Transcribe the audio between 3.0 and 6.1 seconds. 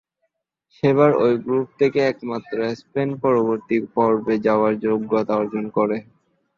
পরবর্তী পর্বে যাবার যোগ্যতা অর্জন করে।